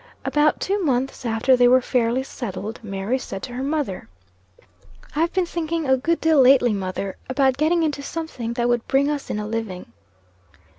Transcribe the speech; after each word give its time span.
About 0.25 0.59
two 0.59 0.83
months 0.83 1.27
after 1.27 1.55
they 1.55 1.67
were 1.67 1.79
fairly 1.79 2.23
settled, 2.23 2.79
Mary 2.81 3.19
said 3.19 3.43
to 3.43 3.53
her 3.53 3.61
mother 3.61 4.09
"I've 5.15 5.31
been 5.31 5.45
thinking 5.45 5.87
a 5.87 5.95
good 5.95 6.19
deal 6.19 6.41
lately, 6.41 6.73
mother, 6.73 7.17
about 7.29 7.55
getting 7.55 7.83
into 7.83 8.01
something 8.01 8.53
that 8.53 8.67
would 8.67 8.87
bring 8.87 9.11
us 9.11 9.29
in 9.29 9.37
a 9.37 9.45
living." 9.45 9.93